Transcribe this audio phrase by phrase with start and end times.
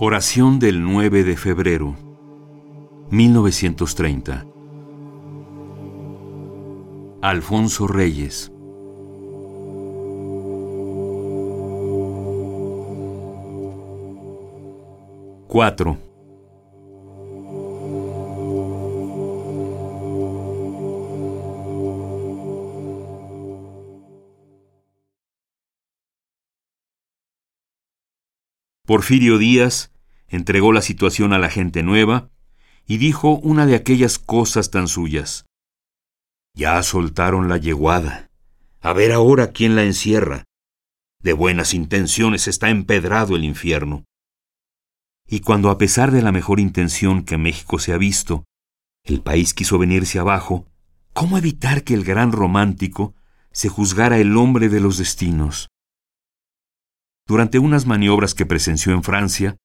[0.00, 1.96] Oración del 9 de febrero,
[3.10, 4.46] 1930.
[7.20, 8.52] Alfonso Reyes.
[15.48, 16.07] Cuatro.
[28.88, 29.92] Porfirio Díaz
[30.28, 32.30] entregó la situación a la gente nueva
[32.86, 35.44] y dijo una de aquellas cosas tan suyas.
[36.54, 38.30] Ya soltaron la yeguada.
[38.80, 40.44] A ver ahora quién la encierra.
[41.22, 44.06] De buenas intenciones está empedrado el infierno.
[45.26, 48.44] Y cuando a pesar de la mejor intención que México se ha visto,
[49.04, 50.66] el país quiso venirse abajo,
[51.12, 53.14] ¿cómo evitar que el gran romántico
[53.52, 55.68] se juzgara el hombre de los destinos?
[57.28, 59.58] Durante unas maniobras que presenció en Francia,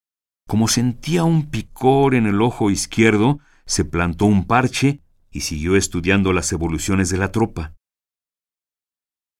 [0.49, 5.01] como sentía un picor en el ojo izquierdo, se plantó un parche
[5.31, 7.73] y siguió estudiando las evoluciones de la tropa.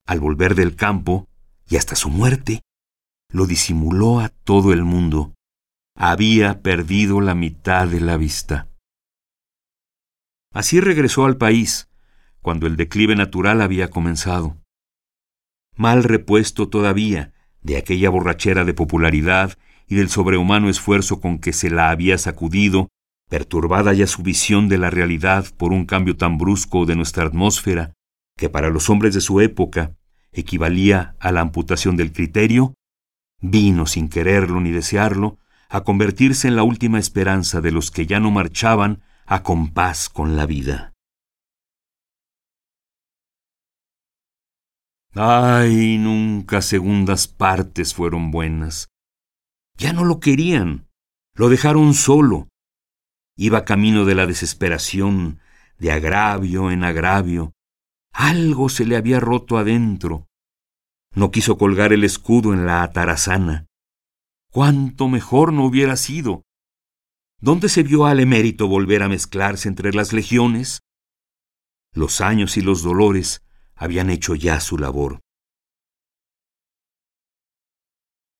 [0.08, 1.28] Al volver del campo,
[1.68, 2.62] y hasta su muerte,
[3.30, 5.34] lo disimuló a todo el mundo.
[5.94, 8.70] Había perdido la mitad de la vista.
[10.54, 11.90] Así regresó al país,
[12.42, 14.58] cuando el declive natural había comenzado.
[15.76, 17.34] Mal repuesto todavía,
[17.64, 22.90] de aquella borrachera de popularidad y del sobrehumano esfuerzo con que se la había sacudido,
[23.30, 27.94] perturbada ya su visión de la realidad por un cambio tan brusco de nuestra atmósfera,
[28.38, 29.96] que para los hombres de su época
[30.32, 32.74] equivalía a la amputación del criterio,
[33.42, 35.38] vino sin quererlo ni desearlo
[35.70, 40.36] a convertirse en la última esperanza de los que ya no marchaban a compás con
[40.36, 40.93] la vida.
[45.16, 48.88] Ay, nunca segundas partes fueron buenas.
[49.78, 50.88] Ya no lo querían,
[51.36, 52.48] lo dejaron solo.
[53.38, 55.40] Iba camino de la desesperación,
[55.78, 57.54] de agravio en agravio.
[58.12, 60.28] Algo se le había roto adentro.
[61.14, 63.68] No quiso colgar el escudo en la atarazana.
[64.52, 66.42] Cuánto mejor no hubiera sido.
[67.40, 70.82] ¿Dónde se vio al emérito volver a mezclarse entre las legiones?
[71.94, 73.44] Los años y los dolores
[73.76, 75.20] habían hecho ya su labor.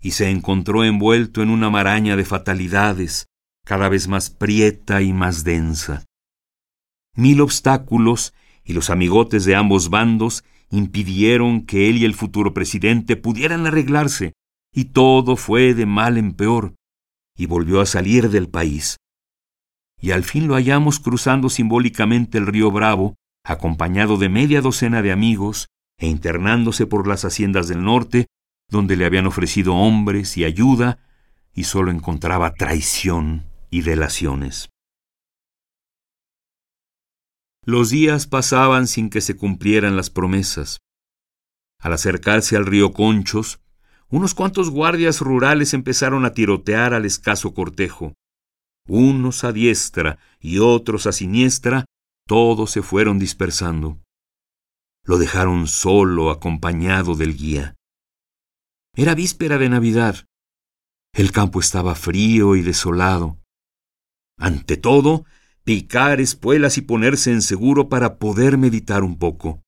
[0.02, 3.28] Y se encontró envuelto en una maraña de fatalidades,
[3.66, 6.06] cada vez más prieta y más densa.
[7.16, 8.34] Mil obstáculos
[8.64, 14.34] y los amigotes de ambos bandos impidieron que él y el futuro presidente pudieran arreglarse,
[14.74, 16.74] y todo fue de mal en peor,
[17.38, 18.98] y volvió a salir del país.
[20.02, 25.12] Y al fin lo hallamos cruzando simbólicamente el río Bravo, acompañado de media docena de
[25.12, 25.68] amigos
[25.98, 28.28] e internándose por las haciendas del norte,
[28.70, 31.00] donde le habían ofrecido hombres y ayuda,
[31.54, 34.70] y solo encontraba traición y delaciones.
[37.66, 40.80] Los días pasaban sin que se cumplieran las promesas.
[41.80, 43.60] Al acercarse al río Conchos,
[44.10, 48.14] unos cuantos guardias rurales empezaron a tirotear al escaso cortejo.
[48.88, 51.86] Unos a diestra y otros a siniestra
[52.28, 54.02] todos se fueron dispersando.
[55.06, 57.76] Lo dejaron solo, acompañado del guía.
[58.96, 60.28] Era víspera de Navidad.
[61.14, 63.40] El campo estaba frío y desolado.
[64.38, 65.26] Ante todo,
[65.64, 69.62] picar espuelas y ponerse en seguro para poder meditar un poco.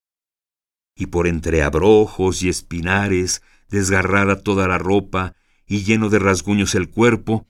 [0.96, 5.36] Y por entre abrojos y espinares, desgarrada toda la ropa
[5.68, 7.48] y lleno de rasguños el cuerpo,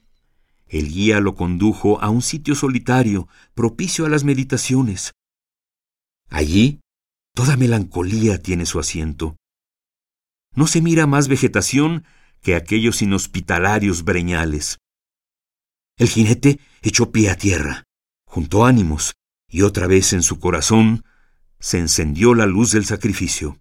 [0.68, 5.12] el guía lo condujo a un sitio solitario, propicio a las meditaciones.
[6.28, 6.80] Allí,
[7.34, 9.36] toda melancolía tiene su asiento.
[10.54, 12.04] No se mira más vegetación
[12.40, 14.78] que aquellos inhospitalarios breñales.
[15.98, 17.84] El jinete echó pie a tierra,
[18.26, 19.14] juntó ánimos,
[19.48, 21.04] y otra vez en su corazón
[21.60, 23.58] se encendió la luz del sacrificio.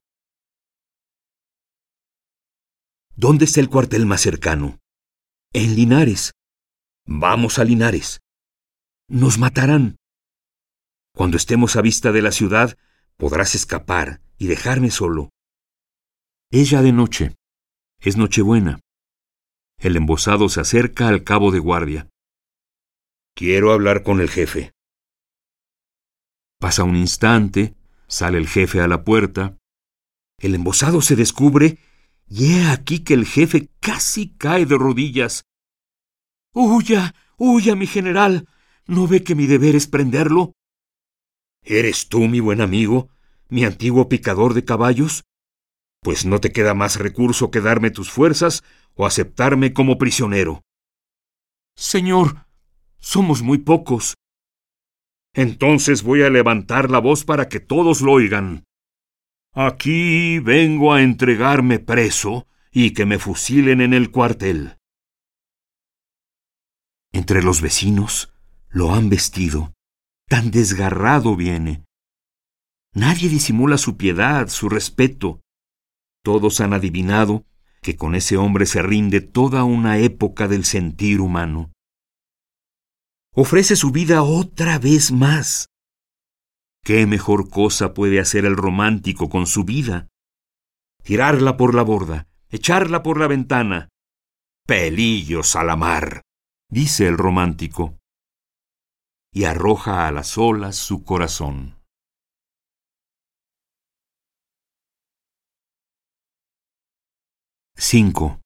[3.16, 4.79] ¿Dónde está el cuartel más cercano?
[5.53, 6.34] En Linares,
[7.07, 8.19] Vamos a Linares.
[9.07, 9.97] Nos matarán.
[11.16, 12.78] Cuando estemos a vista de la ciudad,
[13.16, 15.29] podrás escapar y dejarme solo.
[16.52, 17.35] Es ya de noche.
[17.99, 18.79] Es Nochebuena.
[19.78, 22.09] El embosado se acerca al cabo de guardia.
[23.35, 24.72] Quiero hablar con el jefe.
[26.59, 27.75] Pasa un instante,
[28.07, 29.57] sale el jefe a la puerta.
[30.40, 31.78] El embosado se descubre
[32.28, 35.46] y he aquí que el jefe casi cae de rodillas.
[36.57, 38.47] Huya, huya, mi general.
[38.87, 40.53] ¿No ve que mi deber es prenderlo?
[41.63, 43.09] ¿Eres tú, mi buen amigo,
[43.49, 45.25] mi antiguo picador de caballos?
[46.02, 48.63] Pues no te queda más recurso que darme tus fuerzas
[48.93, 50.61] o aceptarme como prisionero.
[51.75, 52.46] Señor,
[52.99, 54.16] somos muy pocos.
[55.34, 58.63] Entonces voy a levantar la voz para que todos lo oigan.
[59.52, 64.78] Aquí vengo a entregarme preso y que me fusilen en el cuartel.
[67.16, 68.34] Entre los vecinos
[68.67, 69.73] lo han vestido.
[70.28, 71.85] Tan desgarrado viene.
[72.94, 75.40] Nadie disimula su piedad, su respeto.
[76.26, 77.46] Todos han adivinado
[77.82, 81.72] que con ese hombre se rinde toda una época del sentir humano.
[83.34, 85.70] Ofrece su vida otra vez más.
[86.84, 90.09] ¿Qué mejor cosa puede hacer el romántico con su vida?
[91.02, 93.88] Tirarla por la borda, echarla por la ventana.
[94.67, 96.25] Pelillos a la mar,
[96.76, 97.98] dice el romántico.
[99.32, 101.82] Y arroja a las olas su corazón.
[107.78, 108.42] 5.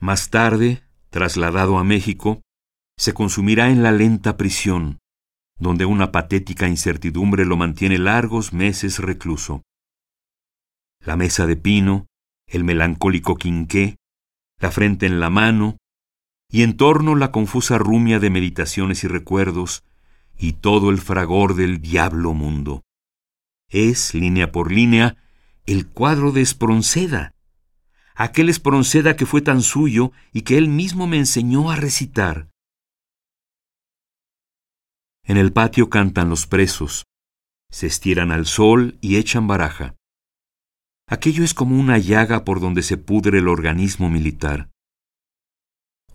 [0.00, 2.42] Más tarde, trasladado a México,
[2.98, 4.98] se consumirá en la lenta prisión,
[5.60, 9.62] donde una patética incertidumbre lo mantiene largos meses recluso.
[10.98, 12.06] La mesa de pino,
[12.48, 13.94] el melancólico quinqué,
[14.62, 15.76] la frente en la mano,
[16.48, 19.82] y en torno la confusa rumia de meditaciones y recuerdos,
[20.38, 22.82] y todo el fragor del diablo mundo.
[23.68, 25.16] Es, línea por línea,
[25.66, 27.34] el cuadro de Espronceda,
[28.14, 32.48] aquel Espronceda que fue tan suyo y que él mismo me enseñó a recitar.
[35.24, 37.04] En el patio cantan los presos,
[37.68, 39.96] se estiran al sol y echan baraja.
[41.12, 44.70] Aquello es como una llaga por donde se pudre el organismo militar.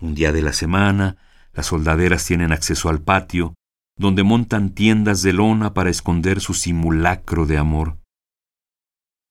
[0.02, 1.18] Un día de la semana,
[1.54, 3.54] las soldaderas tienen acceso al patio,
[3.96, 8.00] donde montan tiendas de lona para esconder su simulacro de amor.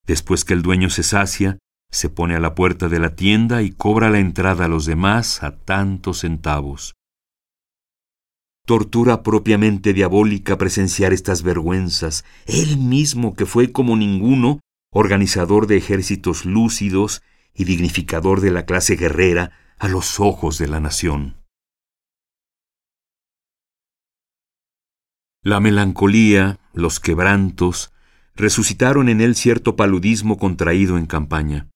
[0.07, 1.59] Después que el dueño se sacia,
[1.91, 5.43] se pone a la puerta de la tienda y cobra la entrada a los demás
[5.43, 6.95] a tantos centavos.
[8.67, 14.61] Tortura propiamente diabólica presenciar estas vergüenzas, él mismo que fue como ninguno,
[14.99, 17.23] organizador de ejércitos lúcidos
[17.53, 21.37] y dignificador de la clase guerrera a los ojos de la nación.
[25.43, 27.93] La melancolía, los quebrantos,
[28.37, 31.69] resucitaron en él cierto paludismo contraído en campaña.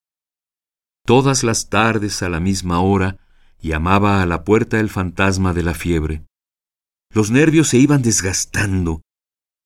[1.04, 3.18] Todas las tardes a la misma hora
[3.60, 6.24] llamaba a la puerta el fantasma de la fiebre.
[7.12, 9.02] Los nervios se iban desgastando.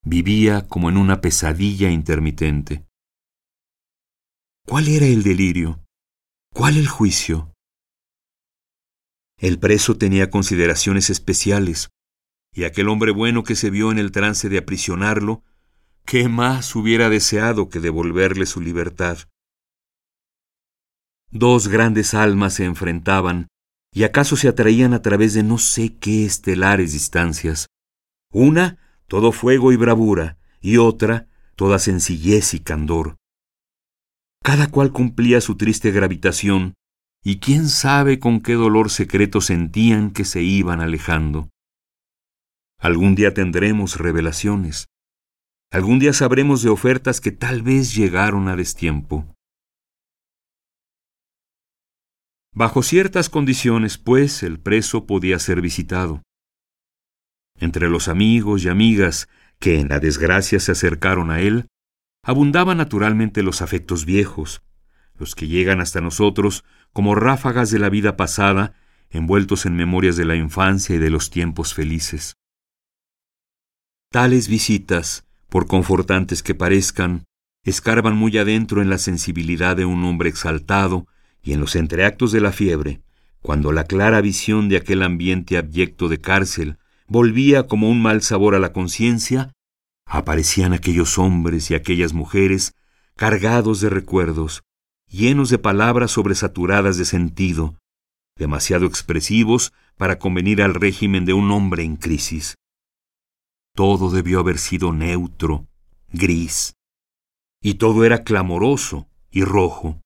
[0.03, 2.85] Vivía como en una pesadilla intermitente.
[4.67, 5.85] ¿Cuál era el delirio?
[6.53, 7.53] ¿Cuál el juicio?
[9.39, 11.91] El preso tenía consideraciones especiales,
[12.53, 15.43] y aquel hombre bueno que se vio en el trance de aprisionarlo
[16.07, 19.19] ¿Qué más hubiera deseado que devolverle su libertad?
[21.31, 23.49] Dos grandes almas se enfrentaban
[23.91, 27.69] y acaso se atraían a través de no sé qué estelares distancias.
[28.33, 28.79] Una,
[29.09, 31.27] todo fuego y bravura, y otra,
[31.57, 33.17] toda sencillez y candor.
[34.45, 36.75] Cada cual cumplía su triste gravitación,
[37.25, 41.49] y quién sabe con qué dolor secreto sentían que se iban alejando.
[42.79, 44.89] Algún día tendremos revelaciones.
[45.73, 49.35] Algún día sabremos de ofertas que tal vez llegaron a destiempo.
[52.53, 56.23] Bajo ciertas condiciones, pues, el preso podía ser visitado.
[57.59, 59.27] Entre los amigos y amigas
[59.59, 61.67] que en la desgracia se acercaron a él,
[62.25, 64.63] abundaban naturalmente los afectos viejos,
[65.17, 68.75] los que llegan hasta nosotros como ráfagas de la vida pasada,
[69.11, 72.37] envueltos en memorias de la infancia y de los tiempos felices.
[74.11, 77.25] Tales visitas por confortantes que parezcan,
[77.63, 81.07] escarban muy adentro en la sensibilidad de un hombre exaltado
[81.43, 83.03] y en los entreactos de la fiebre,
[83.41, 88.55] cuando la clara visión de aquel ambiente abyecto de cárcel volvía como un mal sabor
[88.55, 89.53] a la conciencia,
[90.07, 92.75] aparecían aquellos hombres y aquellas mujeres
[93.17, 94.63] cargados de recuerdos,
[95.09, 97.77] llenos de palabras sobresaturadas de sentido,
[98.37, 102.57] demasiado expresivos para convenir al régimen de un hombre en crisis.
[103.75, 105.67] Todo debió haber sido neutro,
[106.13, 106.75] gris,
[107.63, 110.01] y todo era clamoroso y rojo.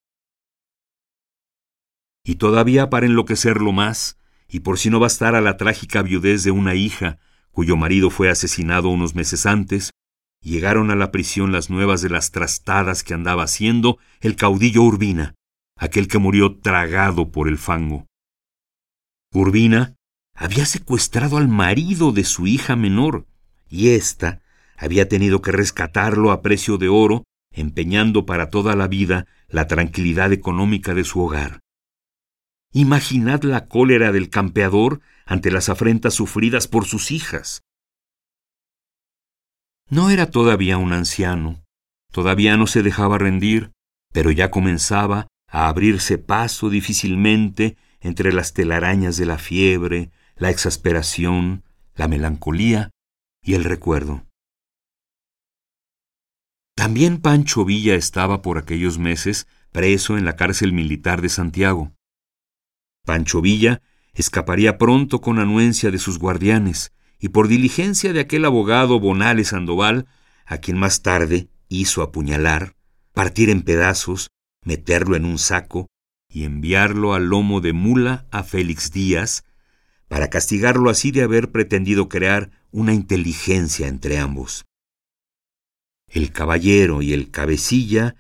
[2.25, 6.75] Y todavía para enloquecerlo más, y por si no bastara la trágica viudez de una
[6.75, 7.19] hija,
[7.59, 9.91] cuyo marido fue asesinado unos meses antes,
[10.41, 15.35] llegaron a la prisión las nuevas de las trastadas que andaba haciendo el caudillo Urbina,
[15.77, 18.07] aquel que murió tragado por el fango.
[19.35, 19.97] Urbina
[20.37, 23.27] había secuestrado al marido de su hija menor,
[23.69, 24.41] y ésta
[24.77, 30.33] había tenido que rescatarlo a precio de oro, empeñando para toda la vida la tranquilidad
[30.33, 31.59] económica de su hogar.
[32.73, 37.63] Imaginad la cólera del campeador ante las afrentas sufridas por sus hijas.
[39.91, 41.63] No era todavía un anciano,
[42.11, 43.71] todavía no se dejaba rendir,
[44.11, 51.63] pero ya comenzaba a abrirse paso difícilmente entre las telarañas de la fiebre, la exasperación,
[51.95, 52.91] la melancolía
[53.43, 54.25] y el recuerdo.
[56.75, 61.93] También Pancho Villa estaba por aquellos meses preso en la cárcel militar de Santiago.
[63.05, 63.83] Pancho Villa
[64.21, 70.07] escaparía pronto con anuencia de sus guardianes y por diligencia de aquel abogado Bonales Sandoval,
[70.45, 72.75] a quien más tarde hizo apuñalar,
[73.13, 74.29] partir en pedazos,
[74.65, 75.87] meterlo en un saco
[76.29, 79.45] y enviarlo al lomo de mula a Félix Díaz,
[80.09, 84.65] para castigarlo así de haber pretendido crear una inteligencia entre ambos.
[86.09, 88.17] El caballero y el cabecilla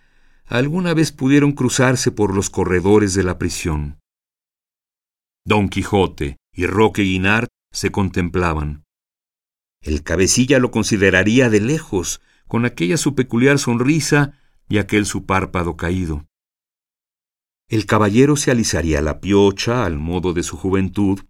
[0.47, 3.98] alguna vez pudieron cruzarse por los corredores de la prisión.
[5.49, 8.85] Don Quijote y Roque Guinart se contemplaban.
[9.81, 14.38] El cabecilla lo consideraría de lejos, con aquella su peculiar sonrisa
[14.69, 16.26] y aquel su párpado caído.
[17.67, 21.21] El caballero se alisaría la piocha al modo de su juventud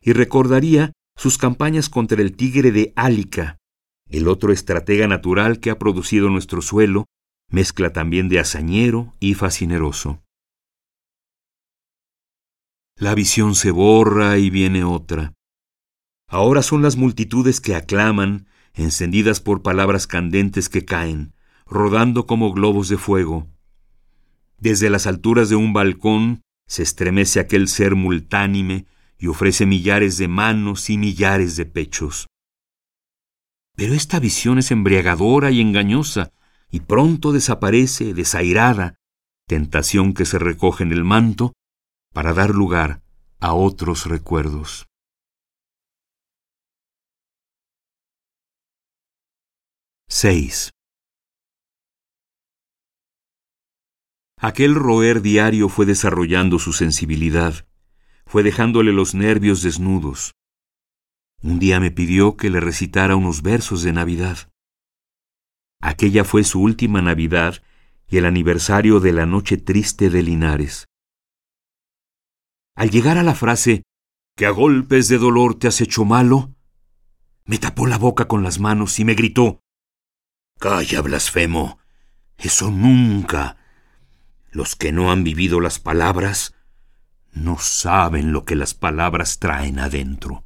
[0.00, 3.58] y recordaría sus campañas contra el tigre de Álica,
[4.08, 7.04] el otro estratega natural que ha producido nuestro suelo,
[7.50, 10.22] mezcla también de hazañero y fascineroso.
[13.00, 15.32] La visión se borra y viene otra.
[16.28, 21.32] Ahora son las multitudes que aclaman, encendidas por palabras candentes que caen,
[21.64, 23.48] rodando como globos de fuego.
[24.58, 28.84] Desde las alturas de un balcón se estremece aquel ser multánime
[29.16, 32.26] y ofrece millares de manos y millares de pechos.
[33.76, 36.32] Pero esta visión es embriagadora y engañosa,
[36.70, 38.96] y pronto desaparece desairada,
[39.46, 41.54] tentación que se recoge en el manto
[42.12, 43.02] para dar lugar
[43.38, 44.86] a otros recuerdos.
[50.08, 50.70] Seis.
[54.36, 57.66] Aquel roer diario fue desarrollando su sensibilidad,
[58.26, 60.32] fue dejándole los nervios desnudos.
[61.42, 64.50] Un día me pidió que le recitara unos versos de Navidad.
[65.80, 67.62] Aquella fue su última Navidad
[68.08, 70.86] y el aniversario de la noche triste de Linares.
[72.76, 73.82] Al llegar a la frase
[74.36, 76.54] que a golpes de dolor te has hecho malo,
[77.44, 79.60] me tapó la boca con las manos y me gritó
[80.58, 81.78] Calla, blasfemo.
[82.36, 83.56] Eso nunca.
[84.50, 86.54] Los que no han vivido las palabras
[87.32, 90.44] no saben lo que las palabras traen adentro.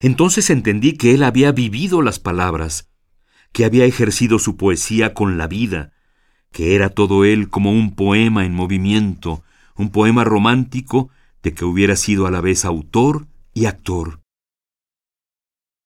[0.00, 2.90] Entonces entendí que él había vivido las palabras,
[3.52, 5.92] que había ejercido su poesía con la vida,
[6.52, 9.42] que era todo él como un poema en movimiento,
[9.76, 11.10] un poema romántico
[11.42, 14.20] de que hubiera sido a la vez autor y actor.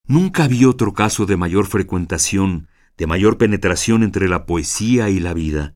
[0.07, 5.35] Nunca vi otro caso de mayor frecuentación, de mayor penetración entre la poesía y la
[5.35, 5.75] vida.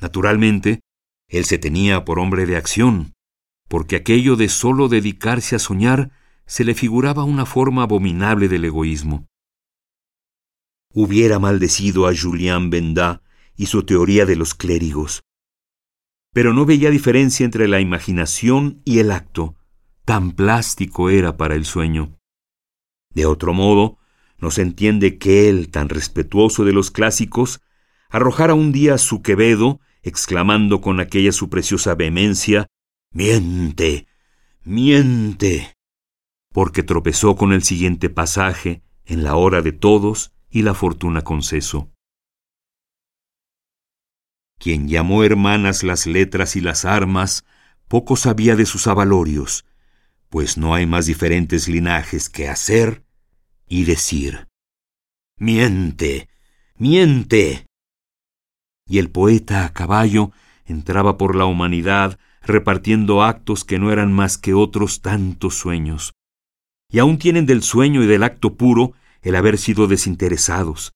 [0.00, 0.80] Naturalmente,
[1.28, 3.12] él se tenía por hombre de acción,
[3.68, 6.10] porque aquello de solo dedicarse a soñar
[6.46, 9.26] se le figuraba una forma abominable del egoísmo.
[10.92, 13.22] Hubiera maldecido a Julien Benda
[13.56, 15.22] y su teoría de los clérigos,
[16.32, 19.56] pero no veía diferencia entre la imaginación y el acto,
[20.04, 22.16] tan plástico era para el sueño.
[23.12, 23.98] De otro modo,
[24.38, 27.60] no se entiende que él, tan respetuoso de los clásicos,
[28.08, 32.66] arrojara un día su Quevedo, exclamando con aquella su preciosa vehemencia,
[33.12, 34.06] Miente,
[34.62, 35.74] miente,
[36.52, 41.90] porque tropezó con el siguiente pasaje en la hora de todos y la fortuna conceso
[44.60, 47.44] quien llamó hermanas las letras y las armas,
[47.88, 49.64] poco sabía de sus avalorios,
[50.28, 53.02] pues no hay más diferentes linajes que hacer
[53.66, 54.48] y decir.
[55.38, 56.28] Miente,
[56.76, 57.66] miente.
[58.86, 60.30] Y el poeta a caballo
[60.66, 66.12] entraba por la humanidad repartiendo actos que no eran más que otros tantos sueños.
[66.90, 70.92] Y aún tienen del sueño y del acto puro el haber sido desinteresados,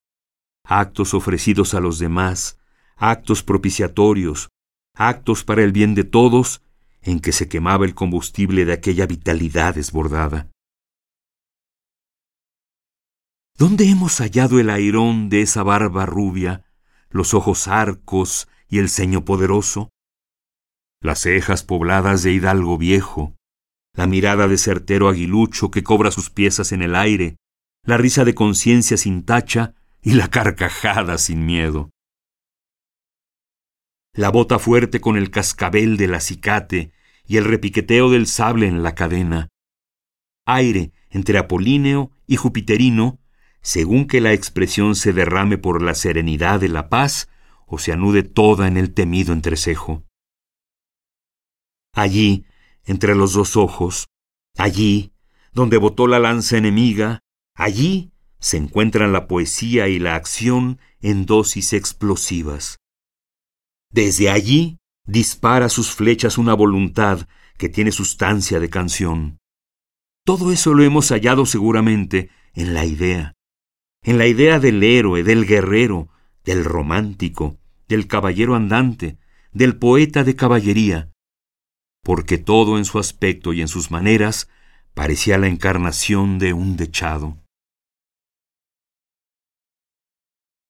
[0.63, 2.59] actos ofrecidos a los demás,
[2.95, 4.49] actos propiciatorios,
[4.93, 6.61] actos para el bien de todos,
[7.01, 10.49] en que se quemaba el combustible de aquella vitalidad desbordada.
[13.57, 16.65] ¿Dónde hemos hallado el airón de esa barba rubia,
[17.09, 19.91] los ojos arcos y el ceño poderoso?
[20.99, 23.35] Las cejas pobladas de hidalgo viejo,
[23.93, 27.37] la mirada de certero aguilucho que cobra sus piezas en el aire,
[27.83, 31.91] la risa de conciencia sin tacha y la carcajada sin miedo.
[34.15, 36.93] La bota fuerte con el cascabel del acicate
[37.27, 39.49] y el repiqueteo del sable en la cadena.
[40.45, 43.19] Aire entre apolíneo y jupiterino,
[43.61, 47.29] según que la expresión se derrame por la serenidad de la paz
[47.65, 50.03] o se anude toda en el temido entrecejo.
[51.93, 52.45] Allí,
[52.85, 54.07] entre los dos ojos,
[54.57, 55.11] allí,
[55.51, 57.19] donde botó la lanza enemiga,
[57.53, 62.77] allí se encuentran la poesía y la acción en dosis explosivas.
[63.91, 67.27] Desde allí dispara sus flechas una voluntad
[67.57, 69.37] que tiene sustancia de canción.
[70.25, 73.33] Todo eso lo hemos hallado seguramente en la idea,
[74.03, 76.09] en la idea del héroe, del guerrero,
[76.43, 79.17] del romántico, del caballero andante,
[79.51, 81.11] del poeta de caballería,
[82.03, 84.49] porque todo en su aspecto y en sus maneras
[84.93, 87.37] parecía la encarnación de un dechado.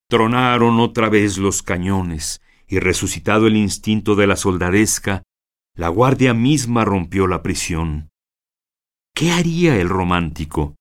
[0.08, 5.24] Tronaron otra vez los cañones, y resucitado el instinto de la soldadesca,
[5.76, 8.10] la guardia misma rompió la prisión.
[9.14, 10.76] ¿Qué haría el romántico?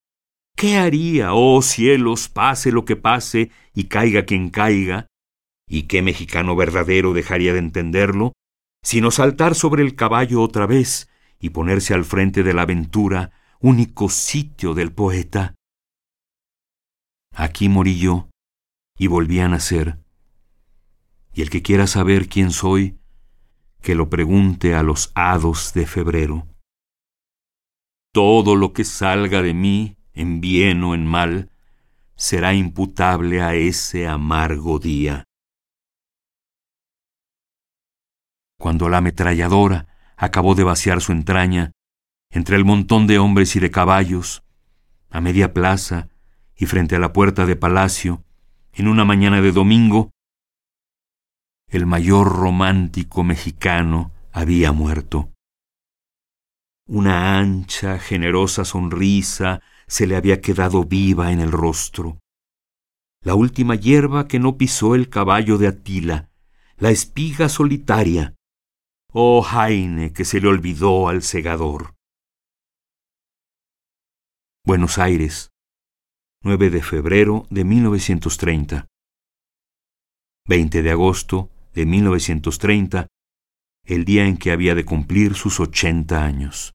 [0.56, 5.08] ¿Qué haría, oh cielos, pase lo que pase y caiga quien caiga?
[5.68, 8.32] ¿Y qué mexicano verdadero dejaría de entenderlo?
[8.82, 11.08] Sino saltar sobre el caballo otra vez
[11.40, 15.54] y ponerse al frente de la aventura, único sitio del poeta.
[17.34, 18.28] Aquí morí yo
[18.96, 20.03] y volví a nacer
[21.34, 22.98] y el que quiera saber quién soy,
[23.82, 26.46] que lo pregunte a los hados de febrero.
[28.12, 31.50] Todo lo que salga de mí, en bien o en mal,
[32.16, 35.24] será imputable a ese amargo día.
[38.56, 41.72] Cuando la ametralladora acabó de vaciar su entraña,
[42.30, 44.44] entre el montón de hombres y de caballos,
[45.10, 46.08] a media plaza
[46.56, 48.24] y frente a la puerta de palacio,
[48.72, 50.13] en una mañana de domingo,
[51.74, 55.32] el mayor romántico mexicano había muerto.
[56.86, 62.20] Una ancha, generosa sonrisa se le había quedado viva en el rostro.
[63.24, 66.30] La última hierba que no pisó el caballo de Atila,
[66.76, 68.36] la espiga solitaria.
[69.12, 71.96] Oh Jaime, que se le olvidó al segador.
[74.64, 75.50] Buenos Aires,
[76.44, 78.86] 9 de febrero de 1930.
[80.46, 83.08] 20 de agosto de 1930,
[83.84, 86.74] el día en que había de cumplir sus 80 años.